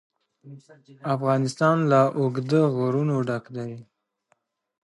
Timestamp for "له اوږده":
1.91-2.61